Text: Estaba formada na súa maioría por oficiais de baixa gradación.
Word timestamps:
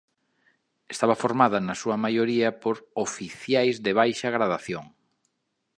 Estaba 0.93 1.19
formada 1.23 1.57
na 1.67 1.75
súa 1.81 1.97
maioría 2.05 2.49
por 2.63 2.75
oficiais 3.05 3.75
de 3.85 3.91
baixa 3.99 4.33
gradación. 4.37 4.85